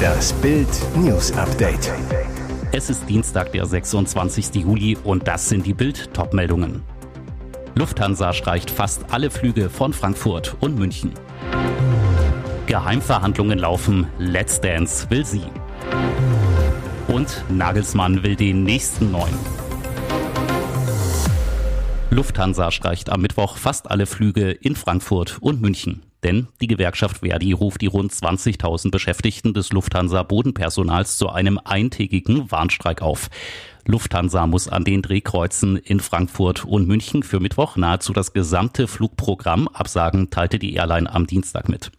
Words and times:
Das 0.00 0.32
Bild 0.34 0.68
News 0.96 1.32
Update. 1.32 1.92
Es 2.72 2.90
ist 2.90 3.08
Dienstag, 3.08 3.52
der 3.52 3.66
26. 3.66 4.54
Juli 4.54 4.96
und 5.02 5.26
das 5.26 5.48
sind 5.48 5.66
die 5.66 5.74
Bild 5.74 6.12
Topmeldungen. 6.14 6.82
Lufthansa 7.74 8.32
streicht 8.32 8.70
fast 8.70 9.12
alle 9.12 9.30
Flüge 9.30 9.70
von 9.70 9.92
Frankfurt 9.92 10.56
und 10.60 10.78
München. 10.78 11.12
Geheimverhandlungen 12.66 13.58
laufen, 13.58 14.06
Let's 14.18 14.60
Dance 14.60 15.08
will 15.10 15.24
sie. 15.24 15.44
Und 17.08 17.44
Nagelsmann 17.48 18.22
will 18.22 18.36
den 18.36 18.62
nächsten 18.62 19.10
neuen. 19.10 19.38
Lufthansa 22.10 22.70
streicht 22.70 23.10
am 23.10 23.22
Mittwoch 23.22 23.56
fast 23.56 23.90
alle 23.90 24.06
Flüge 24.06 24.50
in 24.50 24.76
Frankfurt 24.76 25.38
und 25.40 25.60
München. 25.60 26.09
Denn 26.22 26.48
die 26.60 26.66
Gewerkschaft 26.66 27.18
Verdi 27.18 27.52
ruft 27.52 27.80
die 27.80 27.86
rund 27.86 28.12
20.000 28.12 28.90
Beschäftigten 28.90 29.54
des 29.54 29.70
Lufthansa 29.72 30.22
Bodenpersonals 30.22 31.16
zu 31.16 31.30
einem 31.30 31.58
eintägigen 31.62 32.50
Warnstreik 32.50 33.02
auf. 33.02 33.30
Lufthansa 33.90 34.46
muss 34.46 34.68
an 34.68 34.84
den 34.84 35.02
Drehkreuzen 35.02 35.76
in 35.76 35.98
Frankfurt 36.00 36.64
und 36.64 36.86
München 36.86 37.22
für 37.22 37.40
Mittwoch 37.40 37.76
nahezu 37.76 38.12
das 38.12 38.32
gesamte 38.32 38.86
Flugprogramm 38.86 39.66
absagen, 39.68 40.30
teilte 40.30 40.58
die 40.58 40.74
Airline 40.74 41.12
am 41.12 41.26
Dienstag 41.26 41.68
mit. 41.68 41.90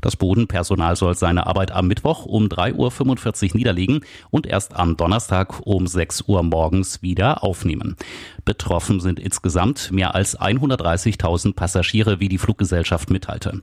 Das 0.00 0.16
Bodenpersonal 0.16 0.96
soll 0.96 1.14
seine 1.14 1.46
Arbeit 1.46 1.72
am 1.72 1.88
Mittwoch 1.88 2.24
um 2.24 2.46
3.45 2.46 3.50
Uhr 3.50 3.56
niederlegen 3.56 4.00
und 4.30 4.46
erst 4.46 4.74
am 4.74 4.96
Donnerstag 4.96 5.60
um 5.64 5.86
6 5.86 6.22
Uhr 6.26 6.42
morgens 6.42 7.02
wieder 7.02 7.44
aufnehmen. 7.44 7.96
Betroffen 8.44 9.00
sind 9.00 9.20
insgesamt 9.20 9.92
mehr 9.92 10.14
als 10.14 10.38
130.000 10.38 11.54
Passagiere, 11.54 12.18
wie 12.18 12.28
die 12.28 12.38
Fluggesellschaft 12.38 13.10
mitteilte. 13.10 13.62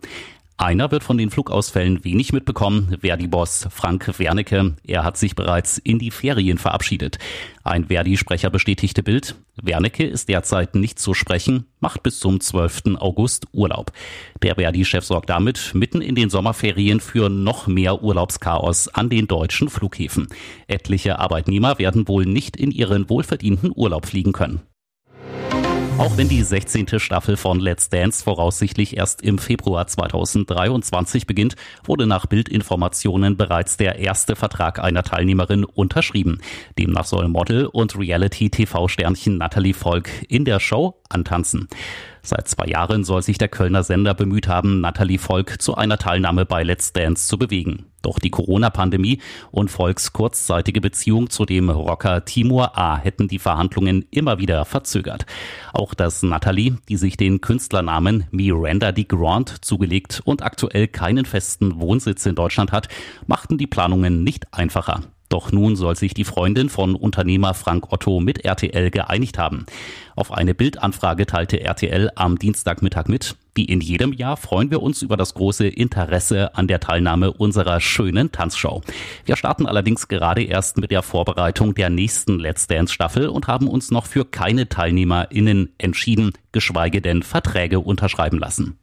Einer 0.57 0.91
wird 0.91 1.03
von 1.03 1.17
den 1.17 1.31
Flugausfällen 1.31 2.03
wenig 2.03 2.31
mitbekommen, 2.31 2.97
Verdi-Boss 3.01 3.67
Frank 3.71 4.19
Wernicke. 4.19 4.75
Er 4.85 5.03
hat 5.03 5.17
sich 5.17 5.35
bereits 5.35 5.79
in 5.79 5.97
die 5.97 6.11
Ferien 6.11 6.59
verabschiedet. 6.59 7.17
Ein 7.63 7.85
Verdi-Sprecher 7.85 8.51
bestätigte 8.51 9.01
Bild. 9.01 9.35
Wernicke 9.61 10.05
ist 10.05 10.29
derzeit 10.29 10.75
nicht 10.75 10.99
zu 10.99 11.15
sprechen, 11.15 11.65
macht 11.79 12.03
bis 12.03 12.19
zum 12.19 12.39
12. 12.39 12.97
August 12.99 13.47
Urlaub. 13.51 13.91
Der 14.43 14.55
Verdi-Chef 14.55 15.03
sorgt 15.03 15.31
damit 15.31 15.71
mitten 15.73 16.01
in 16.01 16.13
den 16.13 16.29
Sommerferien 16.29 16.99
für 16.99 17.29
noch 17.29 17.65
mehr 17.65 18.03
Urlaubschaos 18.03 18.89
an 18.89 19.09
den 19.09 19.27
deutschen 19.27 19.69
Flughäfen. 19.69 20.27
Etliche 20.67 21.17
Arbeitnehmer 21.17 21.79
werden 21.79 22.07
wohl 22.07 22.25
nicht 22.25 22.57
in 22.57 22.69
ihren 22.69 23.09
wohlverdienten 23.09 23.71
Urlaub 23.73 24.05
fliegen 24.05 24.33
können. 24.33 24.61
Auch 25.99 26.17
wenn 26.17 26.27
die 26.27 26.41
16. 26.41 26.99
Staffel 26.99 27.37
von 27.37 27.59
Let's 27.59 27.87
Dance 27.87 28.23
voraussichtlich 28.23 28.97
erst 28.97 29.21
im 29.21 29.37
Februar 29.37 29.85
2023 29.85 31.27
beginnt, 31.27 31.55
wurde 31.83 32.07
nach 32.07 32.25
Bildinformationen 32.25 33.37
bereits 33.37 33.77
der 33.77 33.99
erste 33.99 34.35
Vertrag 34.35 34.79
einer 34.79 35.03
Teilnehmerin 35.03 35.63
unterschrieben. 35.63 36.41
Demnach 36.79 37.05
soll 37.05 37.27
Model 37.27 37.67
und 37.67 37.97
Reality-TV-Sternchen 37.97 39.37
Natalie 39.37 39.75
Volk 39.75 40.09
in 40.27 40.45
der 40.45 40.59
Show 40.59 40.99
antanzen. 41.09 41.67
Seit 42.25 42.47
zwei 42.47 42.67
Jahren 42.67 43.03
soll 43.03 43.21
sich 43.21 43.37
der 43.37 43.49
Kölner 43.49 43.83
Sender 43.83 44.13
bemüht 44.13 44.47
haben, 44.47 44.79
Natalie 44.79 45.17
Volk 45.17 45.61
zu 45.61 45.75
einer 45.75 45.97
Teilnahme 45.97 46.45
bei 46.45 46.63
Let's 46.63 46.93
Dance 46.93 47.27
zu 47.27 47.37
bewegen. 47.37 47.87
Doch 48.01 48.17
die 48.17 48.29
Corona-Pandemie 48.29 49.19
und 49.51 49.69
Volks 49.69 50.13
kurzzeitige 50.13 50.79
Beziehung 50.79 51.29
zu 51.29 51.45
dem 51.45 51.69
Rocker 51.69 52.23
Timur 52.23 52.77
A. 52.77 52.97
hätten 52.97 53.27
die 53.27 53.39
Verhandlungen 53.39 54.05
immer 54.09 54.39
wieder 54.39 54.63
verzögert. 54.63 55.25
Auch 55.73 55.93
dass 55.93 56.23
Natalie, 56.23 56.77
die 56.87 56.95
sich 56.95 57.17
den 57.17 57.41
Künstlernamen 57.41 58.25
Miranda 58.31 58.93
de 58.93 59.03
Grand 59.03 59.65
zugelegt 59.65 60.21
und 60.23 60.43
aktuell 60.43 60.87
keinen 60.87 61.25
festen 61.25 61.81
Wohnsitz 61.81 62.25
in 62.25 62.35
Deutschland 62.35 62.71
hat, 62.71 62.87
machten 63.27 63.57
die 63.57 63.67
Planungen 63.67 64.23
nicht 64.23 64.53
einfacher. 64.53 65.01
Doch 65.33 65.51
nun 65.51 65.75
soll 65.75 65.95
sich 65.95 66.13
die 66.13 66.25
Freundin 66.25 66.69
von 66.69 66.93
Unternehmer 66.93 67.55
Frank 67.55 67.91
Otto 67.91 68.19
mit 68.19 68.45
RTL 68.45 68.91
geeinigt 68.91 69.39
haben. 69.39 69.65
Auf 70.15 70.31
eine 70.31 70.53
Bildanfrage 70.53 71.25
teilte 71.25 71.59
RTL 71.59 72.11
am 72.13 72.37
Dienstagmittag 72.37 73.07
mit, 73.07 73.35
wie 73.55 73.65
in 73.65 73.81
jedem 73.81 74.13
Jahr 74.13 74.37
freuen 74.37 74.69
wir 74.69 74.83
uns 74.83 75.01
über 75.01 75.17
das 75.17 75.33
große 75.33 75.65
Interesse 75.65 76.53
an 76.53 76.67
der 76.67 76.79
Teilnahme 76.79 77.33
unserer 77.33 77.81
schönen 77.81 78.31
Tanzshow. 78.31 78.81
Wir 79.25 79.35
starten 79.35 79.65
allerdings 79.65 80.07
gerade 80.07 80.43
erst 80.43 80.77
mit 80.77 80.91
der 80.91 81.01
Vorbereitung 81.01 81.73
der 81.73 81.89
nächsten 81.89 82.37
Let's 82.37 82.67
Dance 82.67 82.93
Staffel 82.93 83.27
und 83.27 83.47
haben 83.47 83.67
uns 83.67 83.89
noch 83.89 84.05
für 84.05 84.25
keine 84.25 84.69
TeilnehmerInnen 84.69 85.73
entschieden, 85.79 86.33
geschweige 86.51 87.01
denn 87.01 87.23
Verträge 87.23 87.79
unterschreiben 87.79 88.37
lassen. 88.37 88.77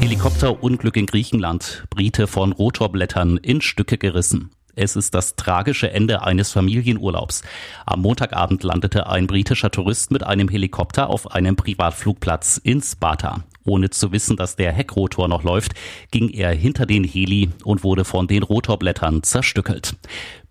Helikopterunglück 0.00 0.96
in 0.96 1.06
Griechenland. 1.06 1.84
Brite 1.90 2.28
von 2.28 2.52
Rotorblättern 2.52 3.38
in 3.38 3.60
Stücke 3.60 3.98
gerissen. 3.98 4.52
Es 4.78 4.94
ist 4.94 5.14
das 5.14 5.36
tragische 5.36 5.90
Ende 5.90 6.22
eines 6.22 6.52
Familienurlaubs. 6.52 7.42
Am 7.86 8.02
Montagabend 8.02 8.62
landete 8.62 9.06
ein 9.06 9.26
britischer 9.26 9.70
Tourist 9.70 10.10
mit 10.10 10.22
einem 10.22 10.50
Helikopter 10.50 11.08
auf 11.08 11.32
einem 11.32 11.56
Privatflugplatz 11.56 12.60
in 12.62 12.82
Sparta. 12.82 13.42
Ohne 13.64 13.88
zu 13.88 14.12
wissen, 14.12 14.36
dass 14.36 14.54
der 14.54 14.72
Heckrotor 14.72 15.28
noch 15.28 15.44
läuft, 15.44 15.72
ging 16.10 16.28
er 16.28 16.52
hinter 16.52 16.84
den 16.84 17.04
Heli 17.04 17.48
und 17.64 17.84
wurde 17.84 18.04
von 18.04 18.26
den 18.26 18.42
Rotorblättern 18.42 19.22
zerstückelt. 19.22 19.96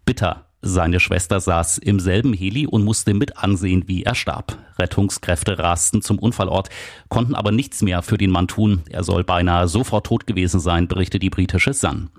Bitter, 0.06 0.46
seine 0.68 1.00
Schwester 1.00 1.40
saß 1.40 1.78
im 1.78 2.00
selben 2.00 2.34
Heli 2.34 2.66
und 2.66 2.84
musste 2.84 3.14
mit 3.14 3.38
ansehen, 3.38 3.84
wie 3.86 4.02
er 4.02 4.16
starb. 4.16 4.58
Rettungskräfte 4.80 5.60
rasten 5.60 6.02
zum 6.02 6.18
Unfallort, 6.18 6.70
konnten 7.08 7.36
aber 7.36 7.52
nichts 7.52 7.84
mehr 7.84 8.02
für 8.02 8.18
den 8.18 8.32
Mann 8.32 8.48
tun. 8.48 8.82
Er 8.90 9.04
soll 9.04 9.24
beinahe 9.24 9.68
sofort 9.68 10.08
tot 10.08 10.26
gewesen 10.26 10.60
sein, 10.60 10.88
berichtet 10.88 11.22
die 11.22 11.30
britische 11.30 11.74
Sun. 11.74 12.10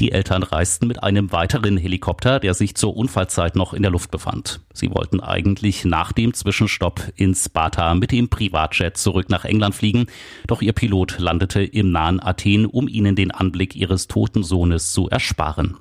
Die 0.00 0.10
Eltern 0.10 0.42
reisten 0.42 0.88
mit 0.88 1.04
einem 1.04 1.30
weiteren 1.30 1.76
Helikopter, 1.76 2.40
der 2.40 2.54
sich 2.54 2.74
zur 2.74 2.96
Unfallzeit 2.96 3.54
noch 3.54 3.72
in 3.72 3.82
der 3.82 3.92
Luft 3.92 4.10
befand. 4.10 4.60
Sie 4.72 4.90
wollten 4.90 5.20
eigentlich 5.20 5.84
nach 5.84 6.10
dem 6.10 6.34
Zwischenstopp 6.34 7.12
in 7.14 7.32
Sparta 7.34 7.94
mit 7.94 8.10
dem 8.10 8.28
Privatjet 8.28 8.96
zurück 8.96 9.30
nach 9.30 9.44
England 9.44 9.76
fliegen, 9.76 10.06
doch 10.48 10.62
ihr 10.62 10.72
Pilot 10.72 11.20
landete 11.20 11.62
im 11.62 11.92
nahen 11.92 12.20
Athen, 12.20 12.66
um 12.66 12.88
ihnen 12.88 13.14
den 13.14 13.30
Anblick 13.30 13.76
ihres 13.76 14.08
toten 14.08 14.42
Sohnes 14.42 14.92
zu 14.92 15.08
ersparen. 15.08 15.76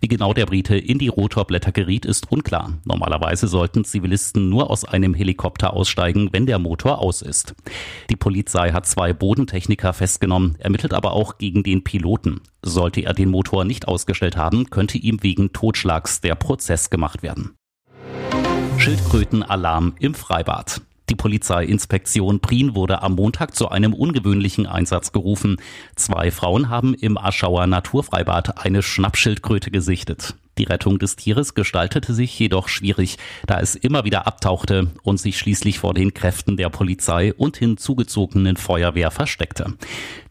Wie 0.00 0.06
genau 0.06 0.34
der 0.34 0.46
Brite 0.46 0.76
in 0.76 0.98
die 0.98 1.08
Rotorblätter 1.08 1.72
geriet, 1.72 2.06
ist 2.06 2.30
unklar. 2.30 2.74
Normalerweise 2.84 3.48
sollten 3.48 3.84
Zivilisten 3.84 4.48
nur 4.48 4.70
aus 4.70 4.84
einem 4.84 5.14
Helikopter 5.14 5.72
aussteigen, 5.72 6.28
wenn 6.30 6.46
der 6.46 6.60
Motor 6.60 7.00
aus 7.00 7.22
ist. 7.22 7.56
Die 8.08 8.16
Polizei 8.16 8.70
hat 8.70 8.86
zwei 8.86 9.12
Bodentechniker 9.12 9.92
festgenommen, 9.92 10.54
ermittelt 10.60 10.94
aber 10.94 11.12
auch 11.12 11.38
gegen 11.38 11.64
den 11.64 11.82
Piloten. 11.82 12.40
Sollte 12.62 13.02
er 13.02 13.14
den 13.14 13.30
Motor 13.30 13.64
nicht 13.64 13.88
ausgestellt 13.88 14.36
haben, 14.36 14.70
könnte 14.70 14.98
ihm 14.98 15.22
wegen 15.22 15.52
Totschlags 15.52 16.20
der 16.20 16.34
Prozess 16.34 16.90
gemacht 16.90 17.22
werden. 17.22 17.54
Schildkrötenalarm 18.78 19.94
im 19.98 20.14
Freibad. 20.14 20.82
Die 21.08 21.14
Polizeiinspektion 21.14 22.40
Prien 22.40 22.74
wurde 22.74 23.02
am 23.02 23.14
Montag 23.14 23.54
zu 23.54 23.70
einem 23.70 23.94
ungewöhnlichen 23.94 24.66
Einsatz 24.66 25.10
gerufen. 25.12 25.56
Zwei 25.96 26.30
Frauen 26.30 26.68
haben 26.68 26.94
im 26.94 27.16
Aschauer 27.16 27.66
Naturfreibad 27.66 28.64
eine 28.64 28.82
Schnappschildkröte 28.82 29.70
gesichtet. 29.70 30.34
Die 30.58 30.64
Rettung 30.64 30.98
des 30.98 31.16
Tieres 31.16 31.54
gestaltete 31.54 32.12
sich 32.12 32.36
jedoch 32.38 32.68
schwierig, 32.68 33.16
da 33.46 33.60
es 33.60 33.76
immer 33.76 34.04
wieder 34.04 34.26
abtauchte 34.26 34.90
und 35.02 35.18
sich 35.18 35.38
schließlich 35.38 35.78
vor 35.78 35.94
den 35.94 36.14
Kräften 36.14 36.56
der 36.56 36.68
Polizei 36.68 37.32
und 37.32 37.56
hinzugezogenen 37.56 38.56
Feuerwehr 38.56 39.10
versteckte. 39.12 39.74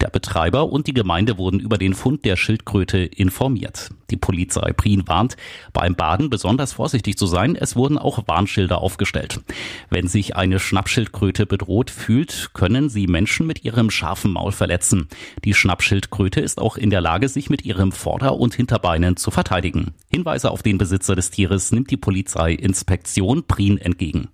Der 0.01 0.09
Betreiber 0.09 0.69
und 0.69 0.88
die 0.88 0.93
Gemeinde 0.93 1.38
wurden 1.38 1.59
über 1.59 1.77
den 1.77 1.93
Fund 1.93 2.25
der 2.25 2.35
Schildkröte 2.35 2.99
informiert. 2.99 3.89
Die 4.09 4.18
Polizei 4.18 4.73
Prien 4.73 5.07
warnt, 5.07 5.38
beim 5.73 5.95
Baden 5.95 6.29
besonders 6.29 6.73
vorsichtig 6.73 7.18
zu 7.18 7.25
sein. 7.25 7.56
Es 7.56 7.75
wurden 7.75 7.97
auch 7.97 8.28
Warnschilder 8.28 8.79
aufgestellt. 8.79 9.41
Wenn 9.90 10.07
sich 10.07 10.35
eine 10.35 10.59
Schnappschildkröte 10.59 11.45
bedroht 11.45 11.91
fühlt, 11.91 12.51
können 12.53 12.90
sie 12.90 13.07
Menschen 13.07 13.47
mit 13.47 13.63
ihrem 13.63 13.90
scharfen 13.90 14.31
Maul 14.31 14.51
verletzen. 14.51 15.07
Die 15.44 15.53
Schnappschildkröte 15.53 16.40
ist 16.40 16.59
auch 16.59 16.78
in 16.78 16.90
der 16.90 17.01
Lage, 17.01 17.30
sich 17.30 17.50
mit 17.50 17.65
ihrem 17.65 17.92
Vorder- 17.92 18.38
und 18.38 18.56
Hinterbeinen 18.56 19.18
zu 19.18 19.31
verteidigen. 19.31 19.94
Hinweise 20.10 20.51
auf 20.51 20.63
den 20.63 20.77
Besitzer 20.77 21.15
des 21.15 21.31
Tieres 21.31 21.71
nimmt 21.71 21.92
die 21.92 21.98
Polizei 21.98 22.53
Inspektion 22.53 23.45
Prien 23.45 23.77
entgegen. 23.77 24.30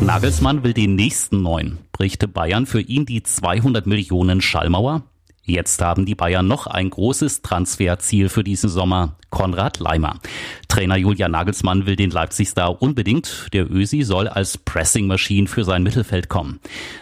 Nagelsmann 0.00 0.64
will 0.64 0.72
den 0.72 0.94
nächsten 0.94 1.42
neuen. 1.42 1.78
Brichte 1.92 2.26
Bayern 2.26 2.64
für 2.64 2.80
ihn 2.80 3.04
die 3.04 3.22
200 3.22 3.86
Millionen 3.86 4.40
Schallmauer? 4.40 5.02
Jetzt 5.50 5.82
haben 5.82 6.06
die 6.06 6.14
Bayern 6.14 6.46
noch 6.46 6.68
ein 6.68 6.90
großes 6.90 7.42
Transferziel 7.42 8.28
für 8.28 8.44
diesen 8.44 8.70
Sommer. 8.70 9.16
Konrad 9.30 9.80
Leimer. 9.80 10.20
Trainer 10.68 10.96
Julian 10.96 11.32
Nagelsmann 11.32 11.86
will 11.86 11.96
den 11.96 12.10
Leipzig-Star 12.10 12.80
unbedingt. 12.80 13.48
Der 13.52 13.68
Ösi 13.68 14.02
soll 14.02 14.28
als 14.28 14.58
Pressing-Machine 14.58 15.48
für 15.48 15.64
sein 15.64 15.82
Mittelfeld 15.82 16.28
kommen. 16.28 16.60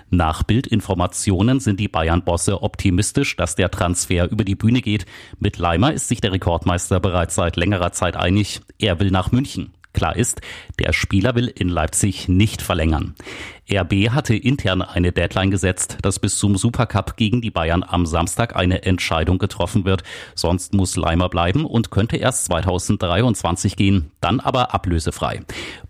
Nach 0.09 0.43
Bildinformationen 0.45 1.61
sind 1.61 1.79
die 1.79 1.89
Bayern-Bosse 1.89 2.63
optimistisch, 2.63 3.37
dass 3.37 3.55
der 3.55 3.71
Transfer 3.71 4.31
über 4.31 4.45
die 4.45 4.57
Bühne 4.57 4.81
geht. 4.81 5.05
Mit 5.39 5.59
Leimer 5.59 5.93
ist 5.93 6.09
sich 6.09 6.23
der 6.23 6.33
Rekordmeister 6.33 7.01
bereits 7.01 7.35
seit 7.35 7.57
längerer 7.57 7.93
Zeit 7.93 8.17
einig. 8.17 8.63
Er 8.79 8.99
will 8.99 9.11
nach 9.11 9.31
München. 9.31 9.75
Klar 9.93 10.17
ist, 10.17 10.41
der 10.79 10.93
Spieler 10.93 11.35
will 11.35 11.49
in 11.49 11.69
Leipzig 11.69 12.29
nicht 12.29 12.63
verlängern. 12.63 13.15
RB 13.71 14.11
hatte 14.11 14.35
intern 14.35 14.81
eine 14.81 15.13
Deadline 15.13 15.51
gesetzt, 15.51 15.99
dass 16.03 16.19
bis 16.19 16.39
zum 16.39 16.57
Supercup 16.57 17.17
gegen 17.17 17.43
die 17.43 17.51
Bayern 17.51 17.85
am 17.87 18.07
Samstag 18.07 18.57
eine 18.57 18.83
Entscheidung 18.85 19.39
getroffen 19.39 19.85
wird. 19.85 20.03
Sonst 20.35 20.73
muss 20.73 20.97
Leimer 20.97 21.29
bleiben 21.29 21.67
und 21.67 21.91
könnte 21.91 22.17
erst 22.17 22.47
2023 22.47 23.77
gehen, 23.77 24.11
dann 24.21 24.41
aber 24.41 24.75
ablösefrei. 24.75 25.43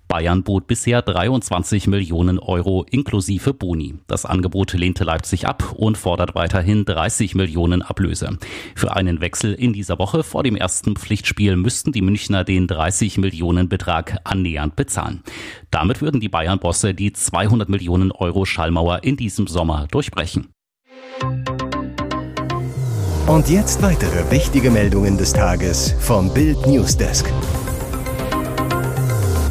Bayern 0.09 0.43
bot 0.43 0.67
bisher 0.67 1.03
23 1.03 1.87
Millionen 1.87 2.39
Euro 2.39 2.87
inklusive 2.91 3.53
Boni. 3.53 3.97
Das 4.07 4.25
Angebot 4.25 4.73
lehnte 4.73 5.05
Leipzig 5.05 5.47
ab 5.47 5.75
und 5.77 5.99
fordert 5.99 6.35
weiterhin 6.35 6.87
30 6.87 7.35
Millionen 7.35 7.83
Ablöse. 7.83 8.39
Für 8.75 8.97
einen 8.97 9.21
Wechsel 9.21 9.53
in 9.53 9.75
dieser 9.75 9.99
Woche 9.99 10.23
vor 10.23 10.43
dem 10.43 10.57
ersten 10.57 10.97
Pflichtspiel 10.97 11.57
müssten 11.57 11.93
die 11.93 12.01
Münchner 12.01 12.43
den 12.45 12.67
30 12.67 13.19
Millionen 13.19 13.69
Betrag 13.69 14.17
annähernd 14.25 14.77
bezahlen. 14.77 15.23
Damit 15.71 16.01
würden 16.01 16.21
die 16.21 16.31
Bayern-Bosse 16.31 16.95
die 16.95 17.13
200 17.13 17.68
Millionen 17.69 18.13
Euro 18.13 18.45
Schallmauer 18.45 19.05
in 19.05 19.17
diesem 19.17 19.47
Sommer 19.47 19.87
durchbrechen. 19.91 20.49
Und 23.27 23.51
jetzt 23.51 23.83
weitere 23.83 24.31
wichtige 24.31 24.71
Meldungen 24.71 25.19
des 25.19 25.33
Tages 25.33 25.95
vom 26.01 26.33
Bild 26.33 26.67
Newsdesk. 26.67 27.31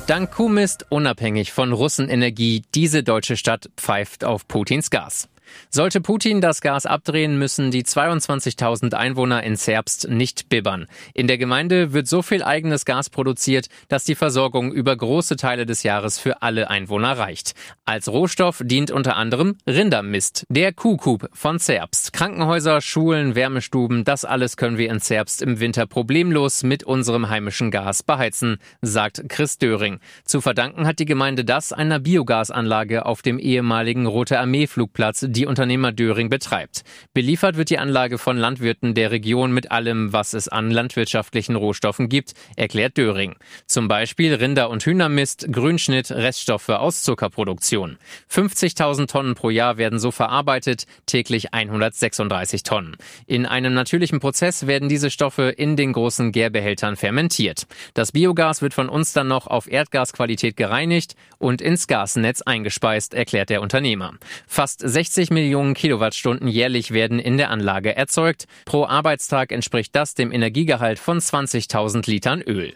Dank 0.08 0.32
Kuhmist 0.32 0.86
unabhängig 0.90 1.52
von 1.52 1.74
Russenenergie, 1.74 2.64
diese 2.74 3.04
deutsche 3.04 3.38
Stadt 3.38 3.70
pfeift 3.76 4.24
auf 4.24 4.48
Putins 4.48 4.90
Gas. 4.90 5.28
Sollte 5.70 6.02
Putin 6.02 6.42
das 6.42 6.62
Gas 6.62 6.86
abdrehen, 6.86 7.38
müssen 7.38 7.72
die 7.72 7.84
22.000 7.84 8.94
Einwohner 8.94 9.44
in 9.44 9.56
Zerbst 9.56 10.10
nicht 10.10 10.50
bibbern. 10.50 10.88
In 11.14 11.28
der 11.28 11.38
Gemeinde 11.38 11.94
wird 11.94 12.08
so 12.08 12.22
viel 12.22 12.44
eigenes 12.44 12.86
Gas 12.86 13.10
produziert, 13.10 13.68
dass 13.88 14.04
die 14.04 14.16
Versorgung 14.16 14.72
über 14.72 14.96
große 14.96 15.36
Teile 15.36 15.66
des 15.66 15.84
Jahres 15.84 16.20
für 16.20 16.42
alle 16.42 16.70
Einwohner 16.70 17.18
reicht. 17.18 17.54
Als 17.86 18.10
Rohstoff 18.10 18.62
dient 18.64 18.92
unter 18.92 19.16
anderem 19.16 19.58
Rindermist, 19.68 20.46
der 20.50 20.74
Kuhkub 20.74 21.30
von 21.34 21.60
Zerbst. 21.60 22.14
Krankenhäuser, 22.14 22.82
Schulen, 22.82 23.36
Wärmestuben, 23.36 24.04
das 24.04 24.26
alles 24.26 24.58
können 24.58 24.78
wir 24.78 24.90
in 24.90 25.00
Zerbst 25.00 25.42
im 25.42 25.60
Winter 25.60 25.86
problemlos 25.86 26.64
mit 26.64 26.84
unserem 26.84 27.30
heimischen 27.30 27.72
Gas 27.72 28.04
beheizen, 28.04 28.58
sagt 28.82 29.24
Chris 29.30 29.58
Döring. 29.58 30.00
Zu 30.26 30.42
verdanken 30.42 30.86
hat 30.88 31.00
die 31.00 31.06
Gemeinde 31.06 31.46
das 31.46 31.72
einer 31.72 32.00
Biogasanlage 32.00 33.06
auf 33.06 33.22
dem 33.22 33.40
ehemaligen 33.40 34.06
Rote 34.06 34.40
Armee 34.40 34.68
Flugplatz, 34.68 35.26
die 35.38 35.46
Unternehmer 35.46 35.92
Döring 35.92 36.30
betreibt. 36.30 36.84
Beliefert 37.14 37.58
wird 37.58 37.70
die 37.70 37.78
Anlage 37.78 38.18
von 38.18 38.38
Landwirten 38.38 38.96
der 38.96 39.12
Region 39.12 39.52
mit 39.52 39.72
allem, 39.72 40.12
was 40.12 40.34
es 40.34 40.48
an 40.48 40.72
landwirtschaftlichen 40.72 41.56
Rohstoffen 41.56 42.10
gibt, 42.10 42.34
erklärt 42.56 42.98
Döring. 42.98 43.36
Zum 43.68 43.88
Beispiel 43.88 44.34
Rinder- 44.34 44.72
und 44.72 44.84
Hühnermist, 44.84 45.48
Grünschnitt, 45.52 46.10
Reststoffe 46.10 46.70
aus 46.70 47.04
Zuckerproduktion. 47.04 47.98
50.000 48.32 49.08
Tonnen 49.08 49.36
pro 49.36 49.52
Jahr 49.52 49.78
werden 49.78 50.00
so 50.00 50.10
verarbeitet, 50.10 50.86
täglich 51.06 51.54
136 51.54 52.64
Tonnen. 52.64 52.98
In 53.28 53.46
einem 53.46 53.76
natürlichen 53.76 54.20
Prozess 54.20 54.66
werden 54.66 54.90
diese 54.90 55.12
Stoffe 55.12 55.50
in 55.50 55.76
den 55.76 55.94
großen 55.94 56.32
Gärbehältern 56.32 56.96
fermentiert. 56.96 57.68
Das 57.94 58.12
Biogas 58.12 58.64
wird 58.64 58.74
von 58.74 58.90
uns 58.90 59.14
dann 59.14 59.28
noch 59.28 59.46
auf 59.46 59.72
Erdgasqualität 59.72 60.58
gereinigt 60.58 61.14
und 61.38 61.62
ins 61.62 61.86
Gasnetz 61.86 62.42
eingespeist, 62.42 63.14
erklärt 63.14 63.52
der 63.52 63.62
Unternehmer. 63.62 64.14
Fast 64.48 64.80
60 64.80 65.27
50 65.28 65.32
Millionen 65.32 65.74
Kilowattstunden 65.74 66.48
jährlich 66.48 66.92
werden 66.92 67.20
in 67.20 67.38
der 67.38 67.50
Anlage 67.50 67.96
erzeugt. 67.96 68.46
Pro 68.66 68.86
Arbeitstag 68.86 69.52
entspricht 69.52 69.96
das 69.96 70.14
dem 70.14 70.32
Energiegehalt 70.32 71.00
von 71.00 71.20
20.000 71.20 72.10
Litern 72.10 72.42
Öl. 72.42 72.74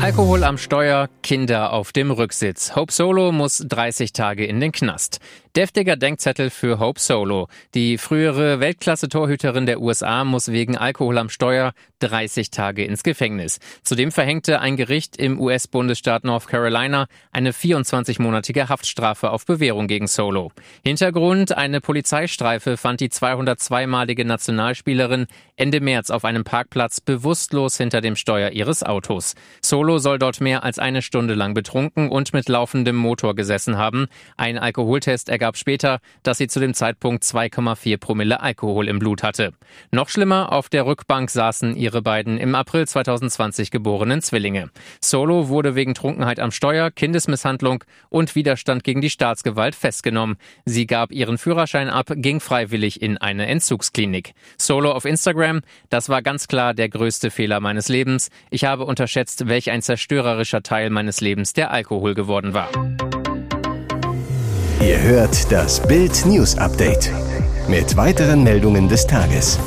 Alkohol 0.00 0.44
am 0.44 0.56
Steuer, 0.56 1.08
Kinder 1.22 1.72
auf 1.72 1.90
dem 1.90 2.10
Rücksitz. 2.10 2.76
Hope 2.76 2.92
Solo 2.92 3.32
muss 3.32 3.64
30 3.66 4.12
Tage 4.12 4.44
in 4.44 4.60
den 4.60 4.70
Knast. 4.70 5.18
Deftiger 5.56 5.96
Denkzettel 5.96 6.50
für 6.50 6.80
Hope 6.80 7.00
Solo. 7.00 7.48
Die 7.74 7.96
frühere 7.96 8.60
Weltklasse-Torhüterin 8.60 9.64
der 9.64 9.80
USA 9.80 10.22
muss 10.22 10.48
wegen 10.48 10.76
Alkohol 10.76 11.16
am 11.16 11.30
Steuer 11.30 11.72
30 12.00 12.50
Tage 12.50 12.84
ins 12.84 13.02
Gefängnis. 13.02 13.58
Zudem 13.82 14.12
verhängte 14.12 14.60
ein 14.60 14.76
Gericht 14.76 15.16
im 15.16 15.40
US-Bundesstaat 15.40 16.24
North 16.24 16.46
Carolina 16.46 17.06
eine 17.32 17.52
24-monatige 17.52 18.68
Haftstrafe 18.68 19.30
auf 19.30 19.46
Bewährung 19.46 19.86
gegen 19.86 20.08
Solo. 20.08 20.52
Hintergrund, 20.84 21.56
eine 21.56 21.80
Polizeistreife 21.80 22.76
fand 22.76 23.00
die 23.00 23.08
202-malige 23.08 24.26
Nationalspielerin 24.26 25.26
Ende 25.56 25.80
März 25.80 26.10
auf 26.10 26.26
einem 26.26 26.44
Parkplatz 26.44 27.00
bewusstlos 27.00 27.78
hinter 27.78 28.02
dem 28.02 28.16
Steuer 28.16 28.50
ihres 28.50 28.82
Autos. 28.82 29.34
Solo 29.62 29.96
soll 29.96 30.18
dort 30.18 30.42
mehr 30.42 30.64
als 30.64 30.78
eine 30.78 31.00
Stunde 31.00 31.32
lang 31.32 31.54
betrunken 31.54 32.10
und 32.10 32.34
mit 32.34 32.50
laufendem 32.50 32.96
Motor 32.96 33.34
gesessen 33.34 33.78
haben. 33.78 34.08
Ein 34.36 34.58
Alkoholtest 34.58 35.30
ergab 35.30 35.45
gab 35.46 35.56
später, 35.56 36.00
dass 36.24 36.38
sie 36.38 36.48
zu 36.48 36.58
dem 36.58 36.74
Zeitpunkt 36.74 37.22
2,4 37.22 37.98
Promille 37.98 38.40
Alkohol 38.40 38.88
im 38.88 38.98
Blut 38.98 39.22
hatte. 39.22 39.52
Noch 39.92 40.08
schlimmer, 40.08 40.50
auf 40.50 40.68
der 40.68 40.86
Rückbank 40.86 41.30
saßen 41.30 41.76
ihre 41.76 42.02
beiden 42.02 42.36
im 42.36 42.56
April 42.56 42.84
2020 42.84 43.70
geborenen 43.70 44.22
Zwillinge. 44.22 44.70
Solo 45.00 45.48
wurde 45.48 45.76
wegen 45.76 45.94
Trunkenheit 45.94 46.40
am 46.40 46.50
Steuer, 46.50 46.90
Kindesmisshandlung 46.90 47.84
und 48.08 48.34
Widerstand 48.34 48.82
gegen 48.82 49.00
die 49.00 49.08
Staatsgewalt 49.08 49.76
festgenommen. 49.76 50.34
Sie 50.64 50.88
gab 50.88 51.12
ihren 51.12 51.38
Führerschein 51.38 51.90
ab, 51.90 52.06
ging 52.16 52.40
freiwillig 52.40 53.00
in 53.00 53.16
eine 53.16 53.46
Entzugsklinik. 53.46 54.32
Solo 54.58 54.90
auf 54.90 55.04
Instagram, 55.04 55.60
das 55.90 56.08
war 56.08 56.22
ganz 56.22 56.48
klar 56.48 56.74
der 56.74 56.88
größte 56.88 57.30
Fehler 57.30 57.60
meines 57.60 57.88
Lebens. 57.88 58.30
Ich 58.50 58.64
habe 58.64 58.84
unterschätzt, 58.84 59.46
welch 59.46 59.70
ein 59.70 59.80
zerstörerischer 59.80 60.64
Teil 60.64 60.90
meines 60.90 61.20
Lebens 61.20 61.52
der 61.52 61.70
Alkohol 61.70 62.14
geworden 62.14 62.52
war. 62.52 62.68
Ihr 64.86 65.02
hört 65.02 65.50
das 65.50 65.84
Bild 65.84 66.24
News 66.26 66.56
Update 66.58 67.10
mit 67.66 67.96
weiteren 67.96 68.44
Meldungen 68.44 68.88
des 68.88 69.04
Tages. 69.04 69.58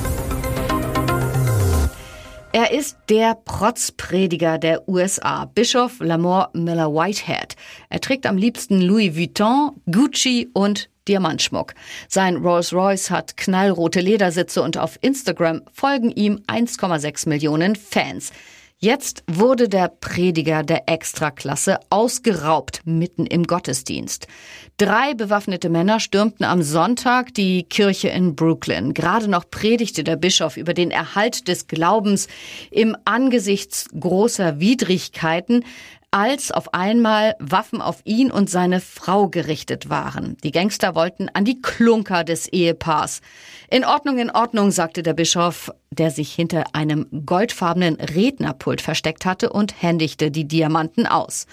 Er 2.54 2.71
ist 2.71 2.95
der 3.10 3.36
Protzprediger 3.36 4.57
der 4.57 4.88
USA, 4.88 5.44
Bischof 5.44 6.00
Lamore 6.00 6.48
Miller 6.54 6.94
Whitehead. 6.94 7.57
Er 7.89 8.00
trägt 8.00 8.25
am 8.27 8.38
liebsten 8.38 8.80
Louis 8.80 9.13
Vuitton, 9.18 9.71
Gucci 9.92 10.48
und 10.54 10.89
Diamantschmuck. 11.10 11.74
Sein 12.07 12.38
Rolls-Royce 12.38 13.12
hat 13.12 13.36
knallrote 13.36 14.00
Ledersitze 14.00 14.62
und 14.62 14.77
auf 14.77 14.98
Instagram 15.01 15.63
folgen 15.74 16.12
ihm 16.12 16.39
1,6 16.48 17.27
Millionen 17.27 17.75
Fans. 17.75 18.31
Jetzt 18.81 19.23
wurde 19.27 19.67
der 19.67 19.89
Prediger 19.89 20.63
der 20.63 20.87
Extraklasse 20.87 21.79
ausgeraubt 21.89 22.79
mitten 22.85 23.25
im 23.25 23.43
Gottesdienst. 23.43 24.27
Drei 24.77 25.13
bewaffnete 25.15 25.67
Männer 25.67 25.99
stürmten 25.99 26.45
am 26.45 26.61
Sonntag 26.61 27.33
die 27.33 27.63
Kirche 27.63 28.07
in 28.07 28.37
Brooklyn. 28.37 28.93
Gerade 28.93 29.27
noch 29.27 29.49
predigte 29.51 30.05
der 30.05 30.15
Bischof 30.15 30.55
über 30.55 30.73
den 30.73 30.91
Erhalt 30.91 31.49
des 31.49 31.68
Glaubens 31.68 32.30
im 32.71 32.95
Angesichts 33.04 33.89
großer 33.99 34.61
Widrigkeiten 34.61 35.65
als 36.11 36.51
auf 36.51 36.73
einmal 36.73 37.35
Waffen 37.39 37.81
auf 37.81 38.01
ihn 38.04 38.31
und 38.31 38.49
seine 38.49 38.80
Frau 38.80 39.30
gerichtet 39.30 39.89
waren. 39.89 40.37
Die 40.44 40.51
Gangster 40.51 40.95
wollten 40.95 41.30
an 41.30 41.45
die 41.45 41.61
Klunker 41.61 42.23
des 42.23 42.47
Ehepaars. 42.47 43.21
In 43.69 43.85
Ordnung, 43.85 44.18
in 44.18 44.31
Ordnung, 44.31 44.71
sagte 44.71 45.04
der 45.04 45.13
Bischof, 45.13 45.71
der 45.92 46.09
sich 46.11 46.33
hinter 46.33 46.63
einem 46.73 47.07
goldfarbenen 47.25 47.95
Rednerpult 47.95 48.81
versteckt 48.81 49.25
hatte 49.25 49.51
und 49.51 49.81
händigte 49.81 50.31
die 50.31 50.47
Diamanten 50.47 51.06
aus. 51.06 51.45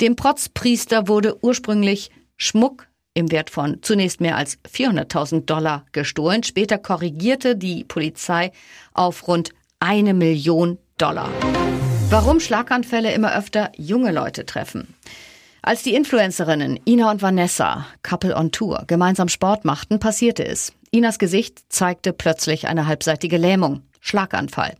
Dem 0.00 0.14
Protzpriester 0.14 1.08
wurde 1.08 1.42
ursprünglich 1.42 2.10
Schmuck 2.36 2.86
im 3.14 3.32
Wert 3.32 3.50
von 3.50 3.78
zunächst 3.82 4.20
mehr 4.20 4.36
als 4.36 4.58
400.000 4.70 5.46
Dollar 5.46 5.86
gestohlen. 5.92 6.42
Später 6.42 6.76
korrigierte 6.76 7.56
die 7.56 7.82
Polizei 7.84 8.52
auf 8.92 9.26
rund 9.26 9.50
eine 9.80 10.14
Million 10.14 10.78
Dollar. 10.98 11.30
Warum 12.08 12.38
Schlaganfälle 12.38 13.12
immer 13.12 13.36
öfter 13.36 13.72
junge 13.76 14.12
Leute 14.12 14.46
treffen. 14.46 14.94
Als 15.60 15.82
die 15.82 15.94
Influencerinnen 15.94 16.78
Ina 16.86 17.10
und 17.10 17.20
Vanessa, 17.20 17.86
Couple 18.04 18.36
on 18.36 18.52
Tour, 18.52 18.84
gemeinsam 18.86 19.28
Sport 19.28 19.64
machten, 19.64 19.98
passierte 19.98 20.46
es. 20.46 20.72
Inas 20.92 21.18
Gesicht 21.18 21.64
zeigte 21.68 22.12
plötzlich 22.12 22.68
eine 22.68 22.86
halbseitige 22.86 23.38
Lähmung. 23.38 23.82
Schlaganfall. 24.00 24.76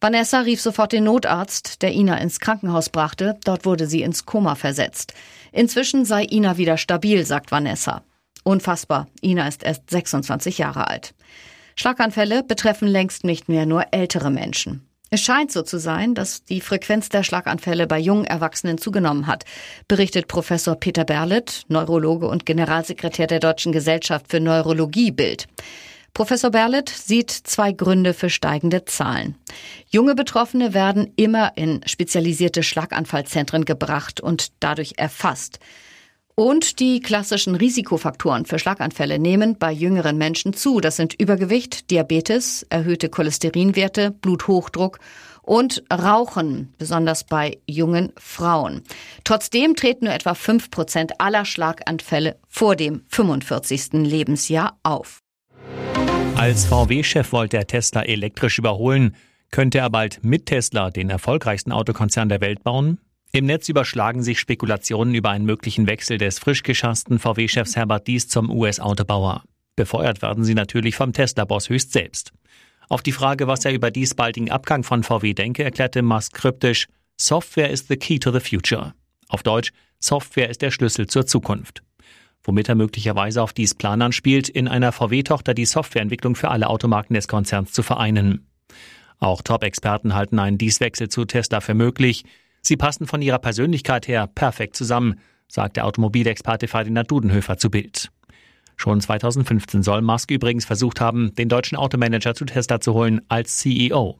Vanessa 0.00 0.40
rief 0.40 0.60
sofort 0.60 0.92
den 0.92 1.04
Notarzt, 1.04 1.80
der 1.82 1.92
Ina 1.92 2.18
ins 2.18 2.40
Krankenhaus 2.40 2.88
brachte. 2.88 3.38
Dort 3.44 3.64
wurde 3.64 3.86
sie 3.86 4.02
ins 4.02 4.26
Koma 4.26 4.56
versetzt. 4.56 5.14
Inzwischen 5.52 6.04
sei 6.04 6.24
Ina 6.24 6.56
wieder 6.56 6.76
stabil, 6.76 7.24
sagt 7.24 7.52
Vanessa. 7.52 8.02
Unfassbar. 8.42 9.06
Ina 9.22 9.46
ist 9.46 9.62
erst 9.62 9.88
26 9.90 10.58
Jahre 10.58 10.88
alt. 10.88 11.14
Schlaganfälle 11.76 12.42
betreffen 12.42 12.88
längst 12.88 13.22
nicht 13.22 13.48
mehr 13.48 13.64
nur 13.64 13.84
ältere 13.92 14.32
Menschen. 14.32 14.87
Es 15.10 15.22
scheint 15.22 15.50
so 15.50 15.62
zu 15.62 15.78
sein, 15.78 16.14
dass 16.14 16.44
die 16.44 16.60
Frequenz 16.60 17.08
der 17.08 17.22
Schlaganfälle 17.22 17.86
bei 17.86 17.98
jungen 17.98 18.26
Erwachsenen 18.26 18.76
zugenommen 18.76 19.26
hat, 19.26 19.44
berichtet 19.88 20.28
Professor 20.28 20.76
Peter 20.76 21.04
Berlet, 21.04 21.64
Neurologe 21.68 22.28
und 22.28 22.44
Generalsekretär 22.44 23.26
der 23.26 23.40
Deutschen 23.40 23.72
Gesellschaft 23.72 24.26
für 24.28 24.40
Neurologie 24.40 25.10
Bild. 25.10 25.46
Professor 26.12 26.50
Berlet 26.50 26.88
sieht 26.88 27.30
zwei 27.30 27.72
Gründe 27.72 28.12
für 28.12 28.28
steigende 28.28 28.84
Zahlen. 28.84 29.36
Junge 29.88 30.14
Betroffene 30.14 30.74
werden 30.74 31.12
immer 31.16 31.52
in 31.56 31.80
spezialisierte 31.86 32.62
Schlaganfallzentren 32.62 33.64
gebracht 33.64 34.20
und 34.20 34.48
dadurch 34.60 34.94
erfasst. 34.96 35.58
Und 36.38 36.78
die 36.78 37.00
klassischen 37.00 37.56
Risikofaktoren 37.56 38.46
für 38.46 38.60
Schlaganfälle 38.60 39.18
nehmen 39.18 39.58
bei 39.58 39.72
jüngeren 39.72 40.18
Menschen 40.18 40.52
zu. 40.52 40.78
Das 40.80 40.94
sind 40.94 41.20
Übergewicht, 41.20 41.90
Diabetes, 41.90 42.64
erhöhte 42.70 43.08
Cholesterinwerte, 43.08 44.12
Bluthochdruck 44.12 45.00
und 45.42 45.82
Rauchen, 45.92 46.72
besonders 46.78 47.24
bei 47.24 47.58
jungen 47.66 48.12
Frauen. 48.16 48.84
Trotzdem 49.24 49.74
treten 49.74 50.04
nur 50.04 50.14
etwa 50.14 50.34
fünf 50.34 50.70
Prozent 50.70 51.20
aller 51.20 51.44
Schlaganfälle 51.44 52.36
vor 52.48 52.76
dem 52.76 53.02
45. 53.08 53.94
Lebensjahr 54.04 54.78
auf. 54.84 55.18
Als 56.36 56.66
VW-Chef 56.66 57.32
wollte 57.32 57.56
er 57.56 57.66
Tesla 57.66 58.02
elektrisch 58.02 58.60
überholen. 58.60 59.16
Könnte 59.50 59.78
er 59.78 59.90
bald 59.90 60.22
mit 60.22 60.46
Tesla 60.46 60.90
den 60.90 61.10
erfolgreichsten 61.10 61.72
Autokonzern 61.72 62.28
der 62.28 62.40
Welt 62.40 62.62
bauen? 62.62 63.00
Im 63.30 63.44
Netz 63.44 63.68
überschlagen 63.68 64.22
sich 64.22 64.40
Spekulationen 64.40 65.14
über 65.14 65.30
einen 65.30 65.44
möglichen 65.44 65.86
Wechsel 65.86 66.16
des 66.16 66.38
frisch 66.38 66.62
geschassten 66.62 67.18
VW-Chefs 67.18 67.76
Herbert 67.76 68.06
Dies 68.06 68.26
zum 68.28 68.50
US-Autobauer. 68.50 69.44
Befeuert 69.76 70.22
werden 70.22 70.44
sie 70.44 70.54
natürlich 70.54 70.96
vom 70.96 71.12
Tesla-Boss 71.12 71.68
höchst 71.68 71.92
selbst. 71.92 72.32
Auf 72.88 73.02
die 73.02 73.12
Frage, 73.12 73.46
was 73.46 73.66
er 73.66 73.74
über 73.74 73.90
dies 73.90 74.14
baldigen 74.14 74.50
Abgang 74.50 74.82
von 74.82 75.02
VW 75.02 75.34
denke, 75.34 75.62
erklärte 75.62 76.00
Musk 76.00 76.32
kryptisch, 76.32 76.88
Software 77.18 77.70
is 77.70 77.86
the 77.86 77.96
key 77.96 78.18
to 78.18 78.32
the 78.32 78.40
future. 78.40 78.94
Auf 79.28 79.42
Deutsch, 79.42 79.72
Software 79.98 80.48
ist 80.48 80.62
der 80.62 80.70
Schlüssel 80.70 81.06
zur 81.06 81.26
Zukunft. 81.26 81.82
Womit 82.44 82.70
er 82.70 82.76
möglicherweise 82.76 83.42
auf 83.42 83.52
dies 83.52 83.74
Plan 83.74 84.00
anspielt, 84.00 84.48
in 84.48 84.68
einer 84.68 84.90
VW-Tochter 84.92 85.52
die 85.52 85.66
Softwareentwicklung 85.66 86.34
für 86.34 86.48
alle 86.48 86.68
Automarken 86.68 87.14
des 87.14 87.28
Konzerns 87.28 87.72
zu 87.72 87.82
vereinen. 87.82 88.46
Auch 89.18 89.42
Top-Experten 89.42 90.14
halten 90.14 90.38
einen 90.38 90.56
Dieswechsel 90.56 91.08
zu 91.08 91.26
Tesla 91.26 91.60
für 91.60 91.74
möglich. 91.74 92.24
Sie 92.68 92.76
passen 92.76 93.06
von 93.06 93.22
ihrer 93.22 93.38
Persönlichkeit 93.38 94.08
her 94.08 94.26
perfekt 94.26 94.76
zusammen, 94.76 95.14
sagt 95.48 95.78
der 95.78 95.86
Automobilexperte 95.86 96.68
Ferdinand 96.68 97.10
Dudenhöfer 97.10 97.56
zu 97.56 97.70
Bild. 97.70 98.10
Schon 98.76 99.00
2015 99.00 99.82
soll 99.82 100.02
Musk 100.02 100.30
übrigens 100.30 100.66
versucht 100.66 101.00
haben, 101.00 101.34
den 101.34 101.48
deutschen 101.48 101.78
Automanager 101.78 102.34
zu 102.34 102.44
Tesla 102.44 102.78
zu 102.78 102.92
holen 102.92 103.22
als 103.30 103.56
CEO. 103.56 104.18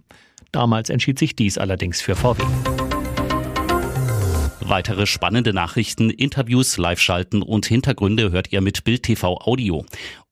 Damals 0.51 0.89
entschied 0.89 1.19
sich 1.19 1.37
dies 1.37 1.59
allerdings 1.59 2.01
für 2.01 2.17
VW. 2.17 2.43
Weitere 4.61 5.05
spannende 5.05 5.53
Nachrichten, 5.53 6.09
Interviews, 6.09 6.79
Live-Schalten 6.79 7.43
und 7.43 7.67
Hintergründe 7.67 8.33
hört 8.33 8.51
ihr 8.51 8.63
mit 8.63 8.83
Bild 8.83 9.03
TV 9.03 9.37
Audio. 9.43 9.85